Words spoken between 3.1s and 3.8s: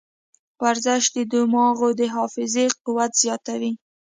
زیاتوي.